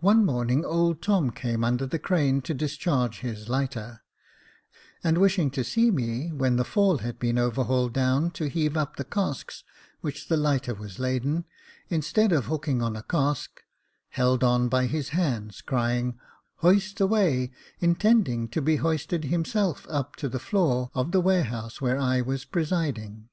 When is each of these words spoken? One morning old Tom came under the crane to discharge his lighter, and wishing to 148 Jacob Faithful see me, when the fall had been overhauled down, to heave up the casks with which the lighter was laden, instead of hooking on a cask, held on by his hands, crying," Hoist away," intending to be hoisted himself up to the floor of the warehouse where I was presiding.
One 0.00 0.24
morning 0.24 0.64
old 0.64 1.00
Tom 1.00 1.30
came 1.30 1.62
under 1.62 1.86
the 1.86 2.00
crane 2.00 2.42
to 2.42 2.52
discharge 2.52 3.20
his 3.20 3.48
lighter, 3.48 4.02
and 5.04 5.16
wishing 5.18 5.48
to 5.52 5.60
148 5.60 5.94
Jacob 5.94 6.02
Faithful 6.02 6.26
see 6.26 6.30
me, 6.32 6.32
when 6.36 6.56
the 6.56 6.64
fall 6.64 6.98
had 7.06 7.20
been 7.20 7.38
overhauled 7.38 7.92
down, 7.92 8.32
to 8.32 8.48
heave 8.48 8.76
up 8.76 8.96
the 8.96 9.04
casks 9.04 9.62
with 10.02 10.14
which 10.14 10.26
the 10.28 10.36
lighter 10.36 10.74
was 10.74 10.98
laden, 10.98 11.44
instead 11.88 12.32
of 12.32 12.46
hooking 12.46 12.82
on 12.82 12.96
a 12.96 13.04
cask, 13.04 13.60
held 14.08 14.42
on 14.42 14.68
by 14.68 14.86
his 14.86 15.10
hands, 15.10 15.60
crying," 15.60 16.18
Hoist 16.62 17.00
away," 17.00 17.52
intending 17.78 18.48
to 18.48 18.60
be 18.60 18.74
hoisted 18.78 19.26
himself 19.26 19.86
up 19.88 20.16
to 20.16 20.28
the 20.28 20.40
floor 20.40 20.90
of 20.94 21.12
the 21.12 21.20
warehouse 21.20 21.80
where 21.80 22.00
I 22.00 22.20
was 22.22 22.44
presiding. 22.44 23.28